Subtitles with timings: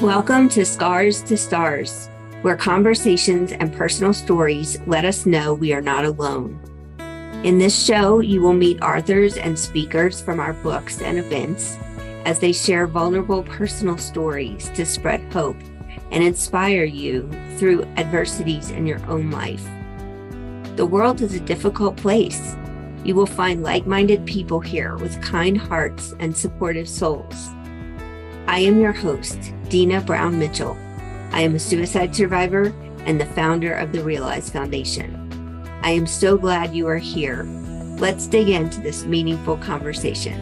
[0.00, 2.08] Welcome to Scars to Stars,
[2.40, 6.58] where conversations and personal stories let us know we are not alone.
[7.44, 11.76] In this show, you will meet authors and speakers from our books and events
[12.24, 15.58] as they share vulnerable personal stories to spread hope
[16.10, 19.68] and inspire you through adversities in your own life.
[20.76, 22.56] The world is a difficult place.
[23.04, 27.50] You will find like minded people here with kind hearts and supportive souls.
[28.50, 29.38] I am your host,
[29.68, 30.76] Deana Brown Mitchell.
[31.30, 32.74] I am a suicide survivor
[33.06, 35.62] and the founder of the Realize Foundation.
[35.84, 37.44] I am so glad you are here.
[38.00, 40.34] Let's dig into this meaningful conversation.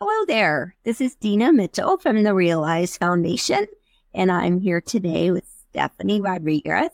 [0.00, 0.76] Hello there.
[0.84, 3.66] This is Deana Mitchell from the Realize Foundation,
[4.14, 6.90] and I'm here today with Stephanie Rodriguez,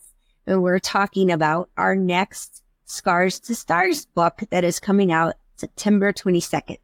[0.47, 6.13] and we're talking about our next Scars to Stars book that is coming out September
[6.13, 6.79] 22nd.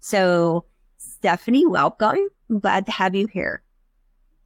[0.00, 0.64] So,
[0.98, 2.28] Stephanie, welcome.
[2.48, 3.62] I'm glad to have you here.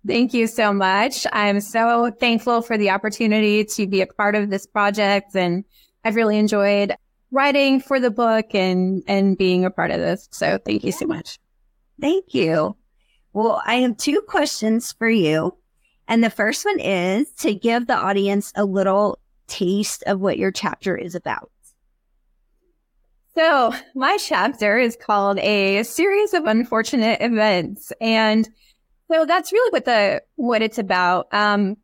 [0.07, 1.27] Thank you so much.
[1.33, 5.65] I'm so thankful for the opportunity to be a part of this project and
[6.05, 6.95] I've really enjoyed
[7.31, 10.29] writing for the book and and being a part of this.
[10.31, 11.39] So thank you so much.
[12.01, 12.77] Thank you.
[13.33, 15.57] Well, I have two questions for you.
[16.07, 20.51] And the first one is to give the audience a little taste of what your
[20.51, 21.51] chapter is about.
[23.37, 27.93] So my chapter is called a series of unfortunate events.
[28.01, 28.49] And
[29.11, 31.27] so that's really what the, what it's about.
[31.33, 31.77] Um,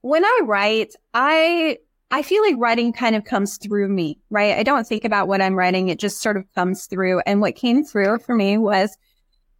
[0.00, 1.78] when I write, I,
[2.10, 4.56] I feel like writing kind of comes through me, right?
[4.56, 5.88] I don't think about what I'm writing.
[5.88, 7.20] It just sort of comes through.
[7.26, 8.96] And what came through for me was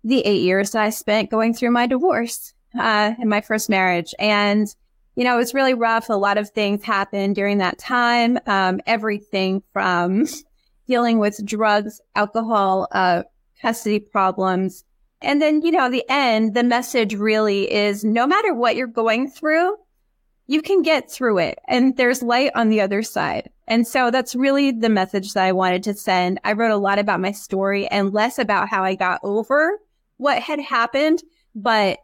[0.04, 4.14] the eight years that I spent going through my divorce, uh, in my first marriage.
[4.18, 4.66] And,
[5.14, 6.08] you know, it was really rough.
[6.08, 8.38] A lot of things happened during that time.
[8.46, 10.26] Um, everything from
[10.88, 13.22] dealing with drugs, alcohol, uh,
[13.60, 14.84] custody problems.
[15.20, 19.28] And then, you know, the end, the message really is no matter what you're going
[19.28, 19.76] through,
[20.46, 23.50] you can get through it and there's light on the other side.
[23.66, 26.40] And so that's really the message that I wanted to send.
[26.42, 29.78] I wrote a lot about my story and less about how I got over
[30.16, 31.22] what had happened,
[31.54, 31.98] but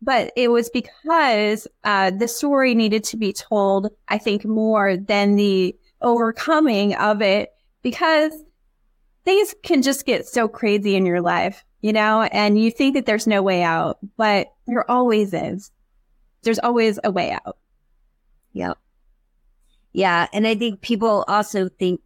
[0.00, 5.34] but it was because uh, the story needed to be told, I think, more than
[5.34, 7.50] the overcoming of it
[7.82, 8.32] because
[9.24, 13.06] things can just get so crazy in your life, you know, and you think that
[13.06, 15.70] there's no way out, but there always is.
[16.42, 17.58] There's always a way out.
[18.52, 18.78] Yep.
[19.92, 20.28] Yeah.
[20.32, 22.00] And I think people also think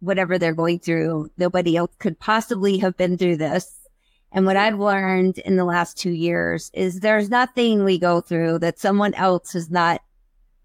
[0.00, 3.80] whatever they're going through, nobody else could possibly have been through this.
[4.32, 8.60] And what I've learned in the last two years is there's nothing we go through
[8.60, 10.00] that someone else has not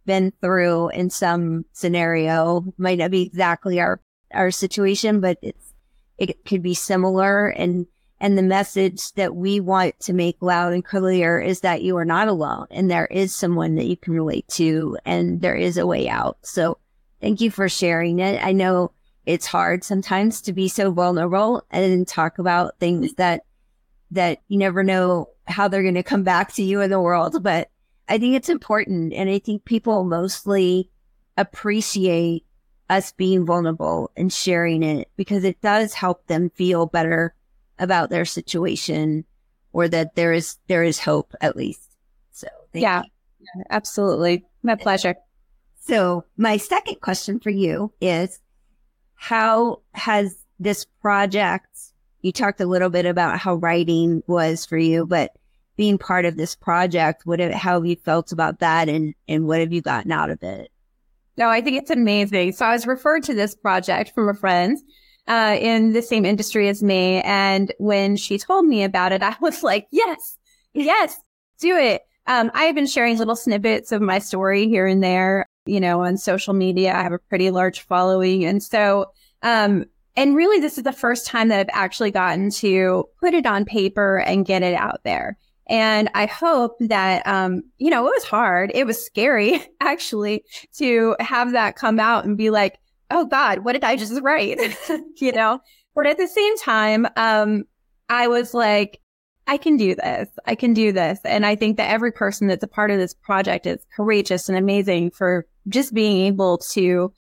[0.05, 2.73] been through in some scenario.
[2.77, 4.01] Might not be exactly our
[4.33, 5.73] our situation, but it's,
[6.17, 7.47] it could be similar.
[7.47, 7.87] And,
[8.19, 12.05] and the message that we want to make loud and clear is that you are
[12.05, 15.85] not alone and there is someone that you can relate to and there is a
[15.85, 16.37] way out.
[16.41, 16.77] So
[17.21, 18.41] thank you for sharing it.
[18.43, 18.91] I know
[19.25, 23.41] it's hard sometimes to be so vulnerable and talk about things that,
[24.11, 27.41] that you never know how they're going to come back to you in the world.
[27.43, 27.69] But
[28.07, 29.13] I think it's important.
[29.13, 30.89] And I think people mostly
[31.37, 32.45] appreciate
[32.89, 37.33] us being vulnerable and sharing it because it does help them feel better
[37.79, 39.25] about their situation
[39.73, 41.97] or that there is there is hope at least.
[42.31, 43.03] So yeah,
[43.39, 43.63] you.
[43.69, 44.45] absolutely.
[44.63, 45.15] My pleasure.
[45.79, 48.39] So my second question for you is
[49.15, 51.67] how has this project
[52.25, 55.37] you talked a little bit about how writing was for you, but
[55.77, 59.45] being part of this project, what have, how have you felt about that and and
[59.45, 60.71] what have you gotten out of it?
[61.37, 62.53] No, I think it's amazing.
[62.53, 64.77] So I was referred to this project from a friend
[65.27, 67.21] uh, in the same industry as me.
[67.21, 70.37] And when she told me about it, I was like, yes,
[70.73, 71.17] yes,
[71.59, 72.03] do it.
[72.27, 76.03] Um, I have been sharing little snippets of my story here and there, you know,
[76.03, 76.93] on social media.
[76.93, 78.45] I have a pretty large following.
[78.45, 79.11] And so,
[79.43, 79.85] um,
[80.17, 83.65] and really, this is the first time that I've actually gotten to put it on
[83.65, 85.37] paper and get it out there.
[85.67, 88.71] And I hope that, um, you know, it was hard.
[88.73, 90.43] It was scary actually
[90.77, 92.79] to have that come out and be like,
[93.11, 94.59] Oh God, what did I just write?
[95.17, 95.59] you know,
[95.95, 97.63] but at the same time, um,
[98.09, 98.99] I was like,
[99.47, 100.27] I can do this.
[100.45, 101.19] I can do this.
[101.23, 104.57] And I think that every person that's a part of this project is courageous and
[104.57, 107.13] amazing for just being able to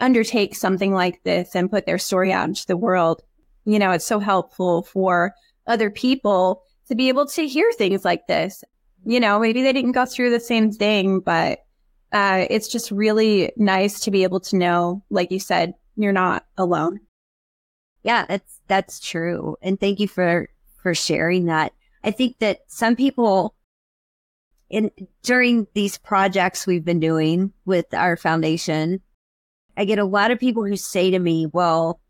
[0.00, 3.22] undertake something like this and put their story out into the world.
[3.64, 5.34] You know, it's so helpful for
[5.66, 8.64] other people to be able to hear things like this.
[9.04, 11.60] You know, maybe they didn't go through the same thing, but
[12.12, 16.46] uh, it's just really nice to be able to know, like you said, you're not
[16.56, 17.00] alone.
[18.02, 19.56] Yeah, that's that's true.
[19.62, 20.48] And thank you for
[20.82, 21.72] for sharing that.
[22.02, 23.54] I think that some people
[24.70, 24.90] in
[25.22, 29.00] during these projects we've been doing with our foundation,
[29.76, 32.00] I get a lot of people who say to me, "Well,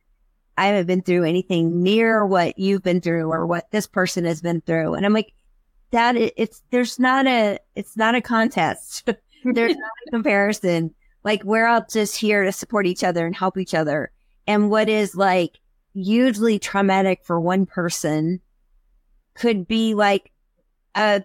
[0.56, 4.40] I haven't been through anything near what you've been through or what this person has
[4.40, 5.32] been through." And I'm like,
[5.90, 9.08] "That it's there's not a it's not a contest.
[9.44, 10.94] there's not a comparison.
[11.24, 14.10] Like we're all just here to support each other and help each other.
[14.46, 15.58] And what is like
[15.94, 18.40] hugely traumatic for one person
[19.34, 20.32] could be like
[20.94, 21.24] a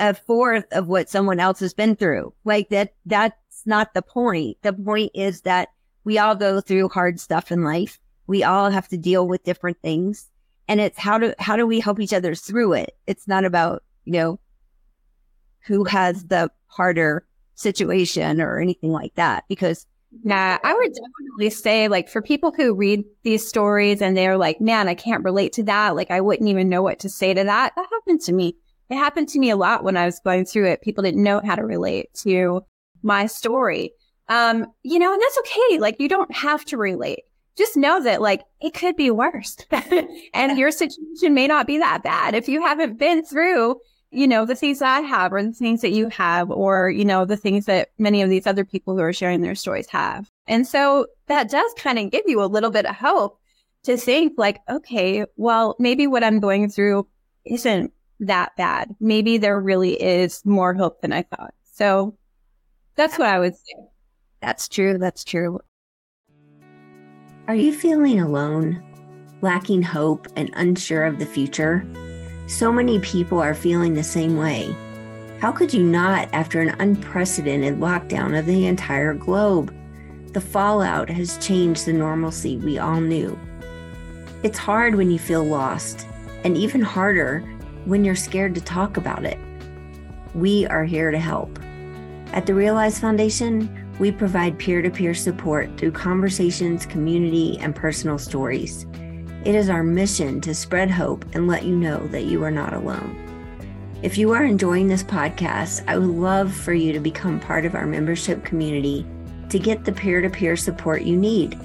[0.00, 2.32] a fourth of what someone else has been through.
[2.44, 4.58] Like that, that's not the point.
[4.62, 5.68] The point is that
[6.04, 7.98] we all go through hard stuff in life.
[8.28, 10.30] We all have to deal with different things.
[10.68, 12.96] And it's how do, how do we help each other through it?
[13.08, 14.38] It's not about, you know,
[15.66, 17.26] who has the harder
[17.56, 19.84] situation or anything like that because
[20.24, 24.60] yeah, I would definitely say like for people who read these stories and they're like,
[24.60, 25.96] man, I can't relate to that.
[25.96, 27.72] Like I wouldn't even know what to say to that.
[27.76, 28.56] That happened to me.
[28.88, 30.80] It happened to me a lot when I was going through it.
[30.80, 32.62] People didn't know how to relate to
[33.02, 33.92] my story.
[34.28, 35.78] Um, you know, and that's okay.
[35.78, 37.24] Like you don't have to relate.
[37.58, 39.56] Just know that like it could be worse
[40.32, 42.34] and your situation may not be that bad.
[42.34, 45.82] If you haven't been through, you know, the things that I have or the things
[45.82, 49.02] that you have or, you know, the things that many of these other people who
[49.02, 50.30] are sharing their stories have.
[50.46, 53.38] And so that does kind of give you a little bit of hope
[53.82, 57.06] to think like, okay, well, maybe what I'm going through
[57.44, 58.94] isn't that bad.
[59.00, 61.54] Maybe there really is more hope than I thought.
[61.72, 62.16] So
[62.94, 63.74] that's what I would say.
[64.40, 64.98] That's true.
[64.98, 65.60] That's true.
[67.48, 68.82] Are you feeling alone,
[69.40, 71.82] lacking hope, and unsure of the future?
[72.46, 74.76] So many people are feeling the same way.
[75.40, 79.74] How could you not after an unprecedented lockdown of the entire globe?
[80.34, 83.38] The fallout has changed the normalcy we all knew.
[84.42, 86.06] It's hard when you feel lost,
[86.44, 87.40] and even harder
[87.86, 89.38] when you're scared to talk about it.
[90.34, 91.58] We are here to help.
[92.34, 98.18] At the Realize Foundation, we provide peer to peer support through conversations, community, and personal
[98.18, 98.86] stories.
[99.44, 102.74] It is our mission to spread hope and let you know that you are not
[102.74, 103.24] alone.
[104.02, 107.74] If you are enjoying this podcast, I would love for you to become part of
[107.74, 109.04] our membership community
[109.48, 111.58] to get the peer to peer support you need.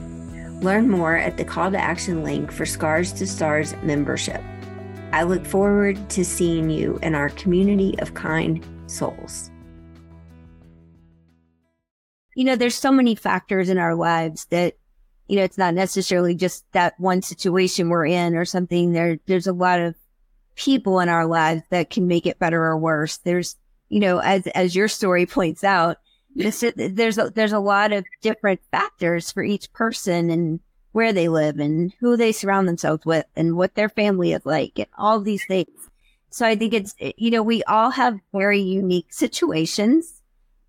[0.64, 4.42] Learn more at the call to action link for Scars to Stars membership.
[5.12, 9.52] I look forward to seeing you in our community of kind souls.
[12.36, 14.76] You know, there's so many factors in our lives that,
[15.28, 18.92] you know, it's not necessarily just that one situation we're in or something.
[18.92, 19.96] There, there's a lot of
[20.56, 23.18] people in our lives that can make it better or worse.
[23.18, 23.56] There's,
[23.90, 25.98] you know, as, as your story points out,
[26.36, 30.60] this, there's a, there's a lot of different factors for each person and
[30.92, 34.74] where they live and who they surround themselves with and what their family is like
[34.78, 35.90] and all these things.
[36.30, 40.22] So I think it's, you know, we all have very unique situations,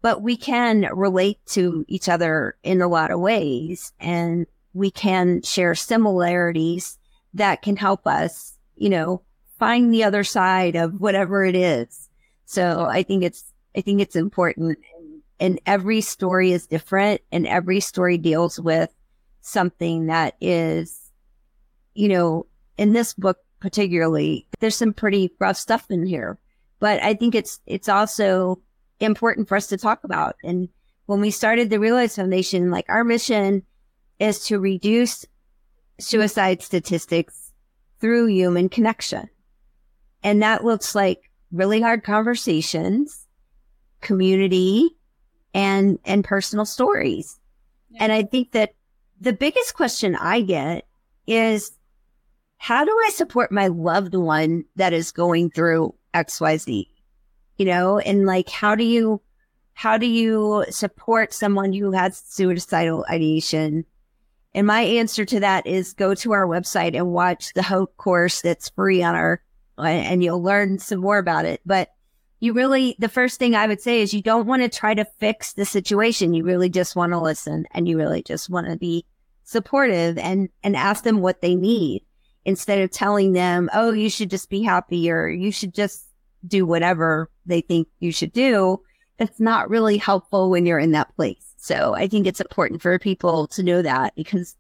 [0.05, 5.41] but we can relate to each other in a lot of ways and we can
[5.41, 6.99] share similarities
[7.33, 9.23] that can help us, you know,
[9.59, 12.11] find the other side of whatever it is.
[12.45, 14.77] So I think it's, I think it's important
[15.41, 18.95] and every story is different and every story deals with
[19.41, 21.01] something that is,
[21.95, 22.45] you know,
[22.77, 26.39] in this book particularly, there's some pretty rough stuff in here.
[26.79, 28.61] But I think it's it's also
[29.01, 30.37] important for us to talk about.
[30.45, 30.69] And
[31.07, 33.63] when we started the Realize Foundation, like our mission
[34.19, 35.25] is to reduce
[35.99, 37.53] suicide statistics
[38.01, 39.29] through human connection.
[40.23, 43.27] And that looks like really hard conversations,
[44.01, 44.97] community,
[45.53, 47.39] and and personal stories.
[47.97, 48.75] And I think that
[49.21, 50.87] the biggest question I get
[51.27, 51.73] is
[52.57, 56.87] how do I support my loved one that is going through XYZ?
[57.57, 59.21] You know, and like, how do you,
[59.75, 63.85] how do you support someone who has suicidal ideation?
[64.55, 68.41] And my answer to that is go to our website and watch the Hope course
[68.41, 69.43] that's free on our,
[69.79, 71.61] and you'll learn some more about it.
[71.67, 71.91] But
[72.41, 75.05] you really, the first thing I would say is you don't want to try to
[75.19, 76.35] fix the situation.
[76.35, 79.05] You really just want to listen and you really just want to be
[79.45, 82.05] supportive and, and ask them what they need
[82.45, 86.07] instead of telling them, oh, you should just be happy or you should just
[86.47, 88.81] do whatever they think you should do.
[89.19, 91.55] That's not really helpful when you're in that place.
[91.57, 94.57] So I think it's important for people to know that because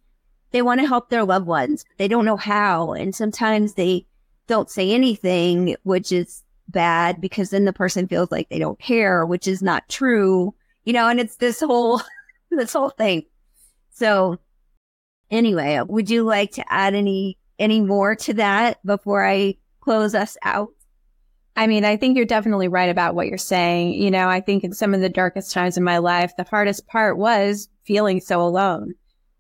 [0.52, 2.92] they want to help their loved ones, they don't know how.
[2.92, 4.06] And sometimes they
[4.46, 9.26] don't say anything, which is bad because then the person feels like they don't care,
[9.26, 12.00] which is not true, you know, and it's this whole,
[12.50, 13.24] this whole thing.
[13.90, 14.38] So
[15.30, 20.36] anyway, would you like to add any any more to that before I close us
[20.42, 20.70] out?
[21.56, 23.94] I mean, I think you're definitely right about what you're saying.
[23.94, 26.86] You know, I think in some of the darkest times in my life, the hardest
[26.86, 28.94] part was feeling so alone.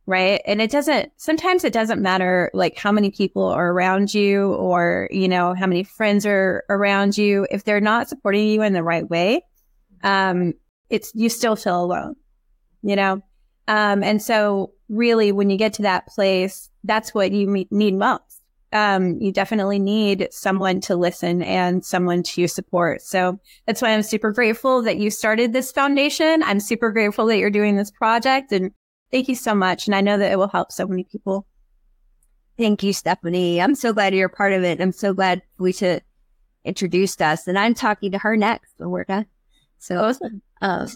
[0.06, 0.42] Right.
[0.46, 5.08] And it doesn't, sometimes it doesn't matter like how many people are around you or,
[5.10, 7.46] you know, how many friends are around you.
[7.50, 9.46] If they're not supporting you in the right way,
[10.02, 10.52] um,
[10.90, 12.16] it's, you still feel alone,
[12.82, 13.22] you know?
[13.66, 18.33] Um, and so really when you get to that place, that's what you need most
[18.74, 23.02] um, you definitely need someone to listen and someone to support.
[23.02, 26.42] So that's why I'm super grateful that you started this foundation.
[26.42, 28.72] I'm super grateful that you're doing this project and
[29.12, 29.86] thank you so much.
[29.86, 31.46] And I know that it will help so many people.
[32.58, 33.62] Thank you, Stephanie.
[33.62, 34.80] I'm so glad you're a part of it.
[34.80, 36.00] I'm so glad Felicia
[36.64, 39.26] introduced us and I'm talking to her next when we're done.
[39.78, 40.42] So awesome.
[40.62, 40.88] um,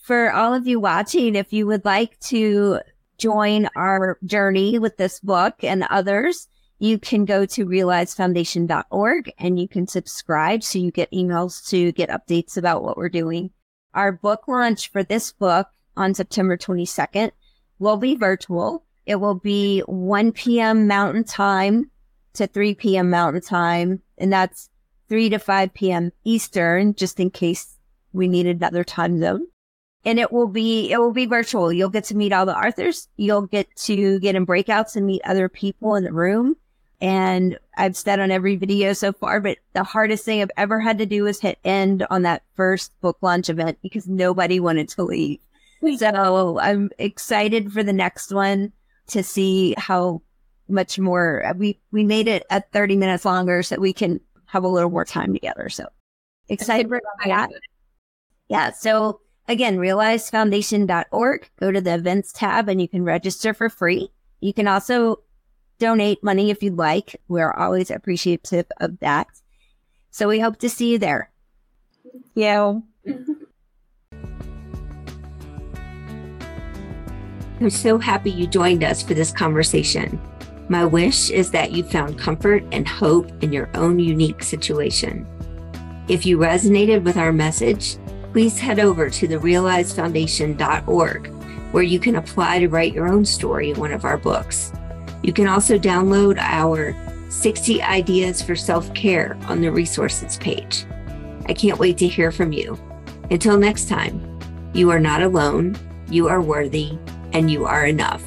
[0.00, 2.80] for all of you watching, if you would like to
[3.18, 9.68] join our journey with this book and others, you can go to realizefoundation.org and you
[9.68, 13.50] can subscribe so you get emails to get updates about what we're doing.
[13.94, 17.30] Our book launch for this book on September 22nd
[17.78, 18.84] will be virtual.
[19.06, 20.86] It will be 1 p.m.
[20.86, 21.90] Mountain Time
[22.34, 23.08] to 3 p.m.
[23.08, 24.68] Mountain Time, and that's
[25.08, 26.12] 3 to 5 p.m.
[26.24, 27.78] Eastern, just in case
[28.12, 29.46] we need another time zone
[30.06, 31.72] and it will be it will be virtual.
[31.72, 33.08] You'll get to meet all the authors.
[33.16, 36.56] You'll get to get in breakouts and meet other people in the room.
[37.00, 40.98] And I've said on every video so far, but the hardest thing I've ever had
[40.98, 45.02] to do was hit end on that first book launch event because nobody wanted to
[45.02, 45.40] leave.
[45.98, 48.72] So I'm excited for the next one
[49.08, 50.22] to see how
[50.68, 54.68] much more we, we made it at 30 minutes longer so we can have a
[54.68, 55.68] little more time together.
[55.68, 55.86] So
[56.48, 57.50] excited for that.
[58.48, 58.70] Yeah.
[58.72, 64.10] So again, realizefoundation.org, go to the events tab and you can register for free.
[64.40, 65.20] You can also
[65.78, 67.20] donate money if you'd like.
[67.28, 69.26] We're always appreciative of that.
[70.10, 71.30] So we hope to see you there.
[72.34, 72.80] Yeah.
[77.60, 80.20] I'm so happy you joined us for this conversation.
[80.68, 85.26] My wish is that you found comfort and hope in your own unique situation.
[86.08, 87.96] If you resonated with our message,
[88.32, 91.26] please head over to the realizefoundation.org
[91.72, 94.72] where you can apply to write your own story in one of our books.
[95.22, 96.94] You can also download our
[97.28, 100.84] 60 Ideas for Self Care on the resources page.
[101.46, 102.78] I can't wait to hear from you.
[103.30, 104.20] Until next time,
[104.72, 105.76] you are not alone,
[106.08, 106.98] you are worthy,
[107.32, 108.22] and you are enough.